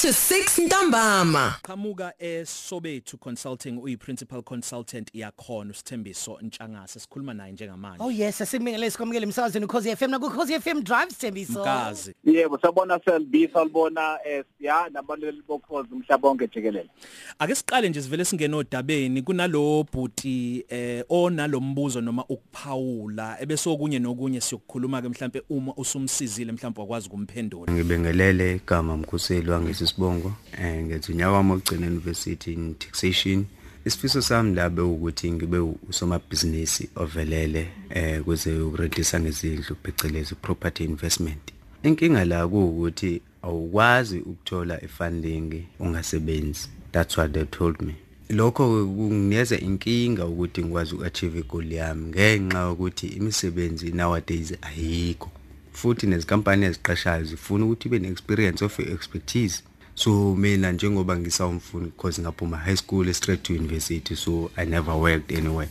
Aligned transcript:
to 0.00 0.08
6 0.08 0.64
ntambama. 0.66 1.54
qhamuka 1.62 2.12
esobethu 2.18 3.18
consulting 3.18 3.78
uyi-principal 3.82 4.42
consultant 4.42 5.14
iyakhona 5.14 5.70
usithembiso 5.70 6.38
ntshangase 6.42 7.00
sikhuluma 7.00 7.34
naye 7.34 7.52
njengamanje. 7.52 8.04
Oh 8.04 8.10
yes, 8.10 8.40
asimingele 8.40 8.90
sikwamukele 8.90 9.26
emsakazweni 9.26 9.64
ukhozi 9.64 9.96
FM 9.96 10.10
nakukhozi 10.10 10.60
FM 10.60 10.82
Drive 10.82 11.12
Thembiso. 11.18 11.60
mkazi 11.60 12.14
yebo 12.24 12.58
sabona 12.58 13.00
selb 13.04 13.36
salibona 13.52 14.18
eh 14.24 14.44
siya 14.58 14.88
nabaleli 14.92 15.42
bokhozi 15.48 15.88
umhlaba 15.92 16.28
wonke 16.28 16.46
jikelele. 16.46 16.90
Ake 17.38 17.54
siqale 17.54 17.88
nje 17.88 18.02
sivele 18.02 18.24
singena 18.24 18.56
odabeni 18.56 19.22
kunalo 19.22 19.86
bhuti 19.92 20.64
eh 20.68 21.04
onalombuzo 21.08 22.00
noma 22.00 22.24
ukuphawula 22.28 23.36
ebese 23.40 23.70
okunye 23.70 23.98
nokunye 23.98 24.40
siyokukhuluma 24.40 25.02
ke 25.02 25.08
mhlambe 25.08 25.42
uma 25.50 25.74
usumsizile 25.76 26.52
mhlambe 26.52 26.80
wakwazi 26.80 27.08
kumphendula 27.08 27.72
Ngibingelele 27.72 28.54
igama 28.56 28.96
mkhuseli 28.96 29.50
wangesisibongo 29.90 30.32
eh 30.52 30.84
ngethi 30.84 31.12
unyaka 31.12 31.32
wami 31.32 31.52
ogcina 31.52 31.86
university 31.86 32.52
in 32.52 32.74
taxation. 32.74 33.46
Isifiso 33.84 34.22
sami 34.22 34.54
labe 34.54 34.82
ukuthi 34.82 35.32
ngibe 35.32 35.58
usomabhizinisi 35.88 36.88
ovelele 36.96 37.68
eh 37.90 38.22
kuze 38.22 38.58
ukurentisa 38.58 39.20
ngezindlu 39.20 39.76
phecelezi 39.82 40.34
property 40.34 40.84
investment. 40.84 41.52
Inkinga 41.82 42.24
la 42.24 42.46
ukuthi 42.46 43.20
awukwazi 43.42 44.18
ukuthola 44.18 44.84
ifunding 44.84 45.64
ungasebenzi. 45.78 46.68
That's 46.92 47.16
what 47.16 47.32
they 47.32 47.44
told 47.44 47.82
me. 47.82 47.94
Lokho 48.28 48.86
kunginikeza 48.86 49.58
inkinga 49.58 50.26
ukuthi 50.26 50.62
ngikwazi 50.64 50.94
ukachieve 50.94 51.38
igoal 51.38 51.72
yami 51.72 52.08
ngenxa 52.08 52.58
yokuthi 52.58 53.06
imisebenzi 53.06 53.92
nowadays 53.92 54.54
ayikho. 54.62 55.30
Futhi 55.72 56.06
nezikampani 56.06 56.66
eziqashayo 56.66 57.24
zifuna 57.24 57.64
ukuthi 57.64 57.88
ibe 57.88 57.98
ne-experience 57.98 58.64
of 58.64 58.80
expertise. 58.80 59.62
So 60.00 60.34
mina 60.34 60.72
njengoba 60.72 61.16
ngisawumfuni 61.16 61.84
because 61.84 62.22
ngaphuma 62.22 62.56
high 62.56 62.76
school 62.76 63.12
straight 63.12 63.42
to 63.42 63.52
university 63.54 64.16
so 64.16 64.50
i 64.56 64.64
never 64.66 64.94
worked 64.94 65.32
anywhere. 65.38 65.68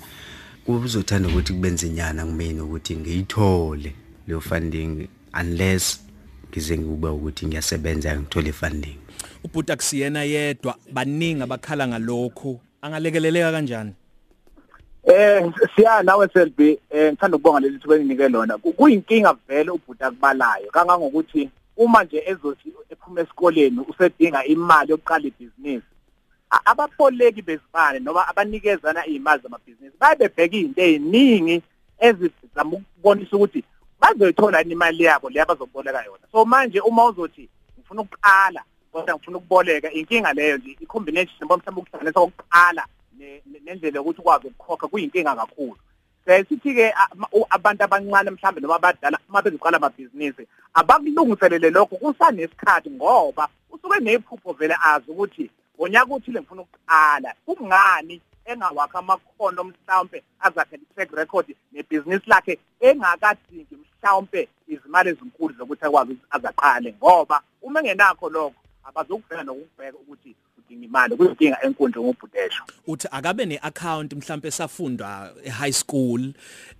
Kuzothanda 0.66 1.30
ukuthi 1.30 1.53
kube 1.53 1.70
nzinyana 1.70 2.26
kumina 2.26 2.64
ukuthi 2.64 2.95
ngiyithole 2.95 3.94
leyo 4.28 4.42
funding 4.42 5.08
unless 5.42 6.02
ngize 6.52 6.78
ngikuba 6.78 7.12
ukuthi 7.12 7.45
ngiyasebenza 7.45 8.20
ngithole 8.20 8.52
funding. 8.53 8.95
Ubhuti 9.44 9.72
akusiyena 9.72 10.23
yedwa 10.23 10.75
baningi 10.94 11.42
abakhala 11.42 11.88
ngalokhu. 11.88 12.59
Angalekeleleka 12.81 13.52
kanjani? 13.52 13.94
Eh 15.03 15.52
siya 15.75 16.03
nawe 16.03 16.28
selb 16.34 16.59
eh 16.59 16.78
ngithanda 17.12 17.38
ukubonga 17.38 17.59
leli 17.59 17.80
thuba 17.80 17.96
enginike 17.96 18.30
lona. 18.30 18.58
Ku- 18.58 18.73
kuyinkinga 18.73 19.36
vele 19.48 19.72
ubhuti 19.72 20.03
akubalayo 20.03 20.72
kangangokuthi 20.72 21.50
uma 21.80 22.03
nje 22.03 22.19
ezothi 22.31 22.73
ephuma 22.91 23.22
esikoleni 23.22 23.80
usedinga 23.89 24.45
imali 24.45 24.91
yokuqala 24.91 25.27
ibhizinisi 25.27 25.88
a- 26.55 26.63
ababoleki 26.72 27.41
bezibane 27.41 27.99
noma 27.99 28.27
abanikezana 28.27 29.05
izimali 29.08 29.41
zamabhizinisi 29.44 29.97
bayebebheka 30.00 30.55
izinto 30.57 30.81
eziningi 30.81 31.55
ezizama 32.00 32.72
ukubonisa 32.77 33.35
ukuthi 33.38 33.63
bazoyithola 34.02 34.63
imali 34.63 35.03
yabo 35.03 35.30
le 35.30 35.41
abazoboleka 35.41 36.03
yona. 36.05 36.25
So 36.31 36.45
manje 36.45 36.80
uma 36.80 37.05
uzothi 37.05 37.50
ngifuna 37.77 38.02
ukuqala 38.02 38.61
kodwa 38.91 39.16
ngifuna 39.16 39.38
ukuboleka 39.38 39.91
inkinga 39.91 40.33
leyo 40.33 40.57
nje 40.57 40.77
i-combination 40.80 41.38
noma 41.41 41.57
mhlawumbe 41.57 41.81
ukuhlanganisa 41.81 42.19
kokuqala 42.19 42.83
ne- 43.17 43.41
ne- 43.45 43.61
nendlela 43.66 43.97
yokuthi 43.97 44.22
ukwazi 44.22 44.47
ukukhokha 44.47 44.88
kuyinkinga 44.88 45.35
kakhulu. 45.35 45.77
Sithi 46.38 46.73
ke 46.73 46.94
abantu 47.49 47.83
abancane 47.83 48.30
mhlambe 48.31 48.61
noma 48.61 48.75
abadala 48.75 49.19
uma 49.30 49.41
bezoqala 49.41 49.77
amabhizinisi 49.77 50.47
abakulungiselele 50.73 51.69
lokho. 51.69 51.95
Kusanesikhathi 51.97 52.89
ngoba 52.89 53.47
usuke 53.72 53.99
nephupho 53.99 54.53
vele 54.53 54.75
azi 54.81 55.11
ukuthi 55.11 55.50
ngonyaka 55.75 56.13
uthile 56.13 56.39
ngifuna 56.39 56.61
ukuqala. 56.61 57.33
Kungani 57.45 58.22
engawakha 58.45 59.00
amakhono 59.00 59.63
mhlawumbe 59.63 60.23
azakhela 60.39 60.84
i-track 60.84 61.12
record 61.12 61.56
nebhizinisi 61.72 62.29
lakhe 62.29 62.59
engakadingi 62.79 63.75
mhlawumbe 63.75 64.50
izimali 64.68 65.09
ezinkulu 65.09 65.53
zokuthi 65.57 65.85
akwazi 65.85 66.12
ukuthi 66.12 66.28
azaqale? 66.35 66.94
Ngoba 66.94 67.41
uma 67.62 67.79
engenakho 67.79 68.29
lokho 68.29 68.59
abazokuvela 68.84 69.44
nokubheka 69.44 69.97
ukuthi 69.97 70.35
udinga 70.69 70.85
imali 70.85 71.16
kuyinkinga 71.18 71.57
enkundla 71.63 72.02
ngobhudesho 72.02 72.63
uthi 72.88 73.07
akabe 73.12 73.46
neaccount 73.46 74.13
mhlambe 74.13 74.52
safundwa 74.52 75.34
ehigh 75.44 75.72
school 75.74 76.34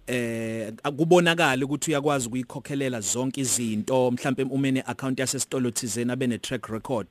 eh 0.08 0.74
kubonakala 0.98 1.66
ukuthi 1.66 1.92
uyakwazi 1.92 2.28
ukuyikhokhelela 2.28 3.00
zonke 3.02 3.42
izinto 3.42 4.12
mhlambe 4.12 4.44
uma 4.44 4.72
neaccount 4.72 5.20
yasesitolo 5.20 5.72
thizena 5.72 6.14
abe 6.14 6.28
netrack 6.28 6.68
record 6.70 7.08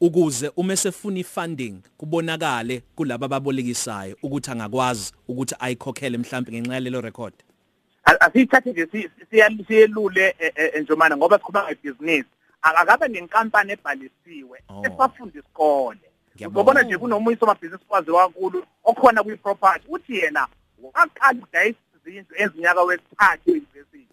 ukuze 0.00 0.50
uma 0.56 0.76
sefuna 0.76 1.18
ifunding 1.18 1.74
kubonakale 1.96 2.82
kulabo 2.96 3.24
ababolekisayo 3.24 4.16
ukuthi 4.22 4.50
angakwazi 4.50 5.12
ukuthi 5.28 5.54
ayikhokhele 5.58 6.18
mhlambe 6.18 6.52
ngenxa 6.52 6.74
yalelo 6.74 7.00
record. 7.00 7.34
Asiyithathe 8.20 8.70
nje 8.72 8.86
si- 8.92 9.10
siya- 9.30 9.66
siyelule 9.66 10.34
eh, 10.38 10.52
eh, 10.54 10.82
njomana 10.82 11.16
ngoba 11.16 11.38
sikhuluma 11.38 11.64
ngebhizinisi. 11.66 12.28
Akabe 12.62 13.08
nenkampani 13.08 13.72
ebhalisiwe 13.72 14.62
Oh. 14.68 14.82
esafunda 14.86 15.38
isikole. 15.38 16.00
Ngiyabonga. 16.34 16.60
ubona 16.60 16.82
nje 16.82 16.98
kunomunye 16.98 17.36
somabhizinisi 17.36 17.84
kwazi 17.88 18.12
kakhulu 18.12 18.64
okhona 18.84 19.22
kwi-property 19.22 19.86
uthi 19.88 20.16
yena 20.18 20.46
waqala 20.82 21.38
ukudayisa 21.38 21.78
izindlu 22.06 22.34
ezinyaka 22.36 22.82
wesithathu 22.82 23.50
e-university 23.50 24.06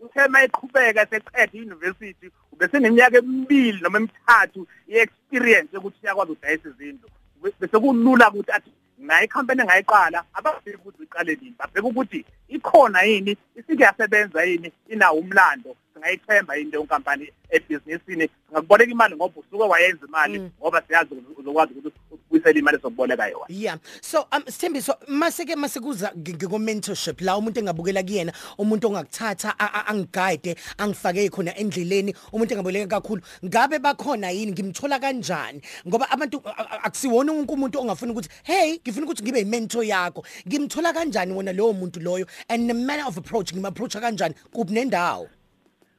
uthe 0.00 0.24
uma 0.26 0.42
eqhubeka 0.42 1.06
seqeda 1.06 1.52
i-university 1.58 2.30
ubeseneminyaka 2.52 3.18
emibili 3.18 3.80
noma 3.80 3.98
emithathu 3.98 4.66
i-experience 4.88 5.68
yokuthi 5.72 5.98
uyakwazi 6.02 6.32
ukudayisa 6.32 6.68
izindlu 6.68 7.08
Be- 7.42 7.54
bese 7.60 7.78
kulula 7.78 8.30
ukuthi 8.30 8.52
athi 8.52 8.70
naye 8.98 9.24
ikhampani 9.24 9.60
engayiqala 9.62 10.24
ababheki 10.34 10.76
ukuthi 10.76 10.98
uyiqale 10.98 11.34
nini. 11.40 11.54
Babheka 11.58 11.86
ukuthi 11.88 12.24
ikhona 12.48 13.02
yini? 13.02 13.36
Isikuyasebenza 13.56 14.44
yini? 14.44 14.72
Inawo 14.88 15.18
umlando. 15.18 15.76
Singayithemba 15.94 16.54
yini 16.56 16.70
leyo 16.70 16.84
nkampani 16.84 17.32
ebhizinisini. 17.50 18.28
Singakuboleka 18.46 18.92
imali 18.92 19.16
ngoba 19.16 19.40
usuke 19.40 19.62
wayenza 19.64 20.06
imali 20.06 20.50
ngoba 20.60 20.82
siyazi 20.82 21.14
uzokwazi 21.50 21.72
ukuthi 21.78 21.96
ubuyisele 22.10 22.58
imali 22.58 22.76
ezokuboleka 22.76 23.28
yona. 23.28 23.44
Yeah. 23.48 23.78
So 24.00 24.26
um 24.32 24.42
Sithembiso 24.46 24.94
maseke 25.08 25.56
masekuza 25.56 26.12
ngiko 26.16 26.58
mentorship 26.58 27.20
la 27.20 27.36
umuntu 27.36 27.60
engabukela 27.60 28.02
kuyena 28.02 28.32
umuntu 28.58 28.86
ongakuthatha 28.88 29.54
a- 29.58 29.72
a- 29.74 29.86
angiguide 29.86 30.56
angifake 30.78 31.28
khona 31.30 31.56
endleleni 31.56 32.14
umuntu 32.32 32.54
engaboleka 32.54 32.86
kakhulu 33.00 33.22
ngabe 33.44 33.78
bakhona 33.78 34.30
yini? 34.30 34.52
Ngimthola 34.52 34.98
kanjani? 34.98 35.60
Ngoba 35.86 36.10
abantu 36.10 36.42
a- 36.44 36.50
a- 36.58 36.82
akusiwona 36.84 37.32
wonke 37.32 37.52
umuntu 37.52 37.78
ongafuna 37.80 38.12
ukuthi 38.12 38.28
hey 38.44 38.78
ngifuna 38.78 39.06
ukuthi 39.06 39.22
ngibe 39.22 39.40
imentor 39.40 39.84
yakho. 39.84 40.24
Ngimthola 40.48 40.92
kanjani 40.92 41.32
wona 41.32 41.52
lowo 41.52 41.72
muntu 41.72 42.00
loyo? 42.00 42.26
And 42.48 42.68
the 42.68 42.74
manner 42.74 43.06
of 43.06 43.16
approach 43.16 43.52
ngimapproach 43.52 43.96
kanjani? 43.96 44.34
Kuphi 44.52 44.72
nendawo? 44.72 45.28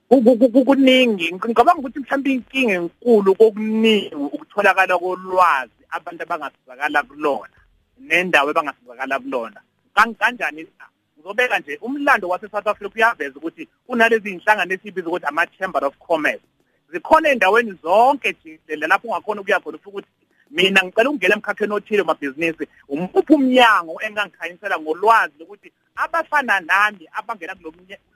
Ku- 0.10 0.22
ku- 0.22 0.50
ku- 0.50 0.66
kuningi. 0.66 1.32
Ngicabanga 1.32 1.80
ukuthi 1.80 2.00
mhlawumbe 2.00 2.32
inkinga 2.34 2.74
enkulu 2.74 3.36
kokuningi 3.36 4.12
ukutholakala 4.52 4.98
kolwazi 5.00 5.72
abantu 5.90 6.24
abangasizakala 6.24 7.04
kulona 7.04 7.58
nendawo 8.00 8.50
abangasizakala 8.50 9.20
kulona. 9.20 9.62
Kan- 9.96 10.16
kanjani 10.16 10.64
na? 10.64 10.86
ngizobeka 11.18 11.60
nje 11.60 11.78
umlando 11.82 12.30
wase 12.30 12.50
South 12.50 12.68
Africa 12.68 12.96
uyaveza 12.96 13.36
ukuthi 13.36 13.68
kunalezi 13.88 14.30
inhlangano 14.32 14.74
esibiza 14.74 15.08
ukuthi 15.08 15.26
ama 15.26 15.48
Chamber 15.48 15.86
of 15.86 15.98
Commerce. 15.98 16.44
Zikhona 16.92 17.30
endaweni 17.30 17.72
zonke 17.84 18.36
jikelele 18.44 18.88
lapho 18.88 19.08
ungakhona 19.08 19.42
ukuya 19.42 19.60
khona 19.60 19.78
ufike 19.78 19.90
ukuthi 19.90 20.08
mina 20.52 20.84
ngicela 20.84 21.10
ukungena 21.10 21.36
emkhakheni 21.36 21.74
othile 21.74 22.04
mabhizinisi 22.04 22.68
umuphi 22.90 23.34
umnyango 23.34 24.02
engangikhanyisela 24.02 24.80
ngolwazi 24.80 25.34
lokuthi 25.40 25.72
abafana 25.96 26.60
nami 26.60 27.08
abangena 27.14 27.56
kulo 27.56 27.72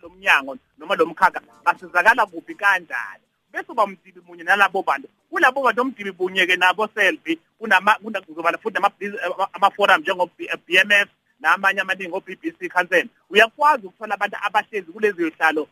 mnyango 0.10 0.58
noma 0.78 0.96
lo 0.96 1.06
mkhakha 1.06 1.42
basizakala 1.64 2.26
kuphi 2.26 2.56
kanjani? 2.56 3.24
Bese 3.56 3.72
uba 3.72 3.88
mdibi 3.88 4.22
munye 4.28 4.44
nalabo 4.44 4.84
bantu. 4.84 5.08
Kulabo 5.30 5.64
bantu 5.64 5.82
omdibi 5.82 6.12
bunye 6.12 6.46
ke 6.46 6.56
nabo 6.56 6.88
selfie 6.88 7.40
kunama 7.60 7.96
kuzoba 8.26 8.58
futhi 8.62 8.78
ama 8.78 8.92
ama 9.54 9.72
forum 9.72 10.02
njengo 10.02 10.30
BMF 10.68 11.10
namanye 11.40 11.82
amaningi 11.82 12.14
o 12.14 12.20
BBC 12.20 12.70
Council 12.70 13.08
uyakwazi 13.30 13.88
ukuthola 13.88 14.16
abantu 14.16 14.38
abahlezi 14.42 14.92
kulezi 14.92 15.24
zihlalo 15.24 15.68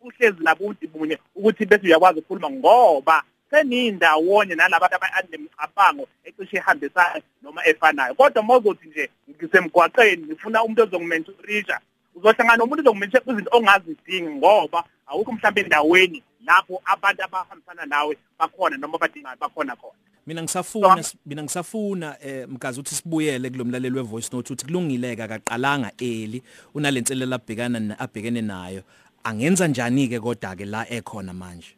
uhlezi 0.00 0.42
nabo 0.42 0.66
udibunye 0.66 1.18
ukuthi 1.34 1.66
bese 1.66 1.86
uyakwazi 1.86 2.18
ukukhuluma 2.18 2.50
ngoba 2.50 3.22
seniyindawonye 3.50 4.54
nalabantu 4.54 4.96
abanemicabango 4.96 6.08
ecishe 6.24 6.56
ihambisana 6.56 7.22
noma 7.42 7.66
efanayo. 7.66 8.14
Kodwa 8.14 8.42
mozothi 8.42 8.88
nje 8.88 9.10
ngisemgwaqeni 9.30 10.26
ngifuna 10.26 10.64
umuntu 10.64 10.82
ozongimentorisha 10.82 11.80
uzohlangana 12.14 12.56
nomuntu 12.56 12.82
ozokumentorisha 12.82 13.24
kwizinto 13.24 13.50
ongazidingi 13.56 14.30
ngoba 14.30 14.84
awukho 15.06 15.32
mhlawumbe 15.32 15.60
endaweni 15.60 16.22
lapho 16.46 16.80
abantu 16.84 17.22
abahambisana 17.24 17.86
nawe 17.86 18.16
bakhona 18.38 18.76
noma 18.76 18.98
badingayo 18.98 19.36
bakhona 19.40 19.76
khona. 19.76 19.94
Mina 20.26 20.42
ngisafuna 20.42 21.04
mina 21.26 21.42
ngisafuna 21.42 22.16
eh 22.22 22.48
mkazi 22.48 22.80
uthi 22.80 22.94
sibuyele 22.94 23.50
kulomlaleli 23.50 23.96
we 23.96 24.02
voice 24.02 24.30
note 24.32 24.52
uthi 24.52 24.64
kulungileka 24.66 25.24
akaqalanga 25.24 25.92
eli 25.98 26.42
unalenselela 26.74 27.36
abhekana 27.36 27.98
abhekene 27.98 28.42
nayo. 28.42 28.82
Angenza 29.24 29.68
njani 29.68 30.08
ke 30.08 30.20
kodwa 30.20 30.56
ke 30.56 30.64
la 30.64 30.86
ekhona 30.90 31.32
manje? 31.32 31.76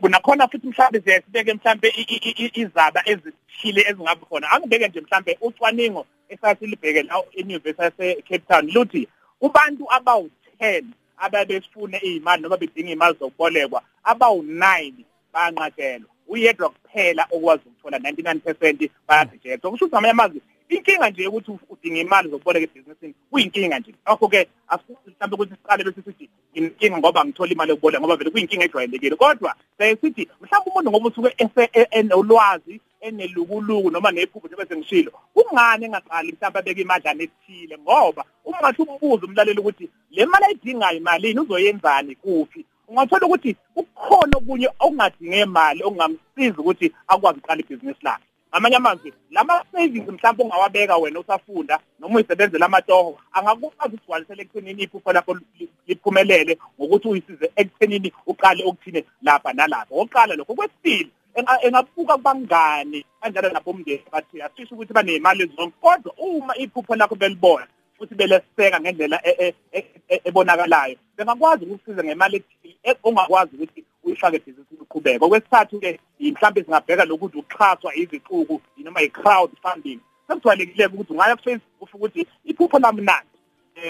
Kunakhona 0.00 0.48
futhi 0.48 0.66
mhlawumbe 0.66 1.00
siyasibeke 1.00 1.54
mhlawumbe 1.54 1.88
i- 1.88 2.02
i- 2.02 2.44
i- 2.44 2.60
izaba 2.60 3.02
ezithile 3.08 3.84
ezingabe 3.88 4.24
khona. 4.28 4.50
Angibeke 4.50 4.88
nje 4.88 5.00
mhlawumbe 5.00 5.38
ucwaningo 5.40 6.06
esasilibheke 6.28 7.02
la 7.02 7.22
eNyuvesi 7.32 7.82
yase 7.82 8.14
Cape 8.22 8.38
Town 8.48 8.70
luthi 8.72 9.08
kubantu 9.40 9.84
abawu10 9.84 10.84
ababefune 11.20 11.98
izimali 12.02 12.42
noma 12.42 12.56
bedinga 12.56 12.90
izimali 12.90 13.16
zokubolekwa 13.18 13.82
abawu9 14.04 14.92
banqatshelwa. 15.32 16.10
Uyedwa 16.28 16.68
kuphela 16.70 17.26
okwazi 17.30 17.62
ukuthola 17.66 17.98
99% 17.98 18.90
bayarejectwa 19.08 19.70
kusho 19.70 19.84
ukuthi 19.84 19.96
ngamanye 19.96 20.10
amazwi 20.10 20.40
inkinga 20.68 21.10
nje 21.10 21.26
ukuthi 21.26 21.52
udinga 21.68 22.00
imali 22.00 22.30
zokuboleka 22.30 22.64
ebhizinisini 22.64 23.14
kuyinkinga 23.30 23.78
nje. 23.78 23.94
Ngakho 24.04 24.28
ke 24.28 24.48
mhlawumbe 24.70 25.34
ukuthi 25.34 25.54
siqale 25.54 25.84
bese 25.84 26.02
sithi 26.02 26.28
inkinga 26.54 26.98
ngoba 26.98 27.24
ngithola 27.24 27.52
imali 27.52 27.70
yokuboleka 27.70 28.00
ngoba 28.00 28.16
vele 28.16 28.30
kuyinkinga 28.30 28.64
ejwayelekile. 28.64 29.16
Kodwa 29.16 29.54
siyaye 29.76 29.96
sithi 29.96 30.28
mhlawumbe 30.40 30.70
umuntu 30.70 30.90
ngoba 30.90 31.08
usuke 31.08 31.34
ese- 31.38 31.70
e- 31.72 31.88
enolwazi 31.90 32.80
enelukuluku 33.00 33.90
noma 33.90 34.10
nephupho 34.10 34.46
njengoba 34.46 34.68
sengishilo 34.68 35.12
kungani 35.34 35.84
engaqali 35.84 36.32
mhlawumbe 36.32 36.58
abeke 36.58 36.80
imadlana 36.82 37.22
ethile? 37.22 37.78
Ngoba 37.78 38.24
uma 38.44 38.58
ngathi 38.60 38.82
umbuzo 38.82 39.26
umlaleli 39.26 39.60
ukuthi 39.60 39.90
le 40.10 40.26
mali 40.26 40.44
ayidingayo 40.44 40.96
imalini 40.96 41.40
uzoyenzani 41.40 42.14
kuphi? 42.14 42.64
Ungathola 42.88 43.26
ukuthi 43.26 43.56
kukhona 43.74 44.36
okunye 44.36 44.68
okungadinge 44.78 45.40
imali 45.40 45.82
okungamsiza 45.82 46.58
ukuthi 46.58 46.92
akwazi 47.08 47.38
ukuqala 47.38 47.60
ibhizinisi 47.60 48.00
lakhe. 48.02 48.24
Ngamanye 48.50 48.76
amazwi 48.76 49.12
lama 49.30 49.64
savings 49.72 50.08
mhlawumbe 50.08 50.42
ongawabeka 50.44 50.96
wena 50.96 51.20
usafunda 51.20 51.78
noma 52.00 52.14
uyisebenzela 52.14 52.66
amatoho 52.66 53.18
angakwazi 53.32 53.94
ukugcwalisela 53.94 54.42
ekuthenini 54.42 54.82
iphupho 54.82 55.12
lakho 55.12 55.34
li- 55.34 55.68
liphumelele 55.86 56.58
ngokuthi 56.80 57.08
uyisize 57.08 57.50
ekuthenini 57.56 58.12
uqale 58.26 58.64
okuthine 58.64 59.04
lapha 59.22 59.52
nalapha. 59.52 59.94
Oqala 59.94 60.34
lokho 60.34 60.54
kwesibili 60.54 61.10
engabuka 61.34 62.16
kubangani 62.16 63.04
kanjalo 63.20 63.48
lapho 63.48 63.70
umndeni 63.70 64.02
bathi 64.12 64.42
asisho 64.42 64.74
ukuthi 64.74 64.92
baneyimali 64.92 65.46
zonke 65.56 65.76
kodwa 65.80 66.12
uma 66.18 66.56
iphupho 66.56 66.96
lakho 66.96 67.14
belibona 67.14 67.66
futhi 67.98 68.14
beleseka 68.14 68.80
ngendlela 68.80 69.20
e- 69.24 69.36
e- 69.38 69.54
e- 69.72 70.00
e- 70.08 70.20
ebonakalayo 70.24 70.96
bengakwazi 71.16 71.64
ukusiza 71.64 72.04
ngemali 72.04 72.36
ethile 72.36 72.76
e- 72.82 72.96
ongakwazi 73.02 73.56
ukuthi 73.56 73.84
uyifake 74.04 74.36
ebhizinisini 74.36 74.80
uqhubeka 74.80 75.24
okwesithathu-ke 75.24 76.00
mhlawumbe 76.20 76.64
singabheka 76.64 77.04
lokuthi 77.04 77.38
uxhaswa 77.38 77.94
izixuku 77.94 78.60
noma 78.76 79.02
i-crowd 79.02 79.50
funding 79.62 80.00
sekujwayelekile 80.26 80.86
ukuthi 80.86 81.12
ungaya 81.12 81.36
kufacebook 81.36 81.82
ufike 81.82 81.96
ukuthi 81.98 82.26
iphupho 82.44 82.78
lami 82.78 83.02
nani 83.02 83.26
um 83.26 83.29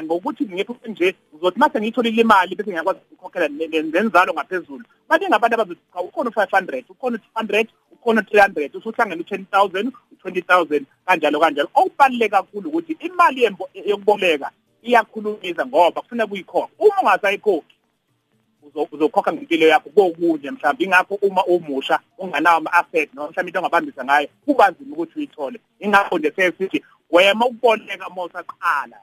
ngokuthi 0.03 0.45
ngiphuphe 0.45 0.89
nje 0.89 1.15
uzothi 1.33 1.59
mase 1.59 1.81
ngiyitholile 1.81 2.21
imali 2.23 2.55
bese 2.55 2.71
ngiyakwazi 2.71 3.01
ukukhokhela 3.13 3.49
ne- 3.49 3.67
ne- 3.67 3.83
nenzalo 3.83 4.33
ngaphezulu. 4.35 4.85
Baningi 5.09 5.35
abantu 5.35 5.55
abazothi 5.55 5.81
cha 5.95 6.01
ukhona 6.01 6.31
u-five 6.31 6.51
hundred 6.51 6.85
ukhona 6.89 7.17
u-two 7.17 7.31
hundred 7.35 7.69
ukhona 7.93 8.21
u-three 8.21 8.41
hundred 8.41 8.75
usuhlangene 8.77 9.21
u-ten 9.21 9.47
thousand 9.47 9.93
u-twenty 10.13 10.43
thousand 10.43 10.87
kanjalo 11.07 11.41
kanjalo. 11.41 11.69
Okubaluleke 11.75 12.29
kakhulu 12.29 12.69
ukuthi 12.69 12.93
imali 13.01 13.43
yembo- 13.45 13.71
yokuboleka 13.75 14.51
iyakhulumisa 14.83 15.67
ngoba 15.67 16.01
kufuneka 16.03 16.33
uyikhokhe. 16.33 16.73
Uma 16.79 17.01
ungasayikhokhi 17.03 17.75
uzo- 18.63 18.89
uzokhokha 18.93 19.33
ngempilo 19.33 19.67
yakho 19.67 19.91
kokunye 19.91 20.51
mhlawumbe 20.51 20.85
ingakho 20.85 21.15
uma 21.15 21.45
umusha 21.45 22.01
unganawo 22.19 22.57
ama-asset 22.57 23.15
noma 23.15 23.29
mhlawumbe 23.31 23.49
into 23.51 23.59
ongabambisa 23.59 24.05
ngayo 24.05 24.29
kuba 24.45 24.71
nzima 24.71 24.93
ukuthi 24.97 25.19
uyithole. 25.19 25.61
Ingakho 25.81 26.19
nje 26.19 26.33
sesithi 26.37 26.85
gwema 27.11 27.47
ukuboleka 27.47 28.09
uma 28.09 28.23
usaqala 28.23 28.97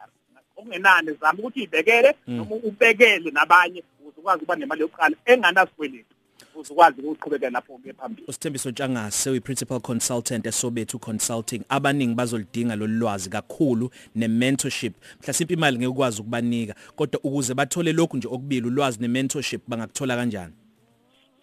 okungenani 0.57 1.12
zama 1.21 1.39
ukuthi 1.39 1.59
uyibekele 1.59 2.15
noma 2.27 2.56
ubekele 2.56 3.31
nabanye 3.31 3.83
ukuze 4.00 4.19
ukwazi 4.19 4.44
ukuba 4.44 4.56
nemali 4.56 4.81
yokuqala 4.81 5.15
enganasikweletu 5.25 6.18
ukuze 6.57 6.74
ukwazi 6.74 7.01
ukuqhubekela 7.01 7.50
lapho 7.50 7.80
uye 7.83 7.94
phambili. 7.94 8.27
Usithembiso 8.27 8.71
Ntshangase 8.71 9.30
uyi-principal 9.30 9.80
consultant 9.80 10.45
eSobethu 10.45 11.00
Consulting. 11.00 11.62
Abaningi 11.69 12.15
bazolidinga 12.15 12.75
lolu 12.75 12.94
lwazi 12.94 13.30
kakhulu 13.30 13.89
ne-mentorship. 14.15 14.94
Mhlasimpe 15.21 15.54
imali 15.54 15.77
ngeke 15.77 15.88
ukwazi 15.88 16.21
ukubanika 16.21 16.75
kodwa 16.95 17.19
ukuze 17.24 17.54
bathole 17.54 17.94
lokhu 17.94 18.18
nje 18.18 18.27
okubili 18.27 18.68
ulwazi 18.68 19.00
ne-mentorship 19.01 19.62
bangakuthola 19.68 20.15
kanjani? 20.15 20.54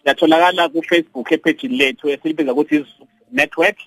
Siyatholakala 0.03 0.69
ku-facebook 0.69 1.31
epage 1.31 1.67
lethu 1.67 2.09
esilibiza 2.09 2.53
ukuthi 2.53 2.75
i-Zup 2.75 3.09
network. 3.31 3.77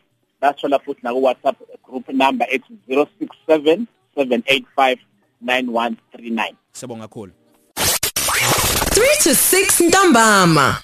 Basithola 0.40 0.78
futhi 0.78 1.00
naku-whatsapp 1.02 1.56
group 1.82 2.08
number 2.08 2.46
ethi 2.50 2.72
067 2.88 3.86
785 4.16 5.07
9139 5.44 6.54
siyabonga 6.72 7.08
kakhulu. 7.08 7.32
3 7.76 9.22
to 9.22 9.30
6 9.30 9.84
ntambama. 9.88 10.82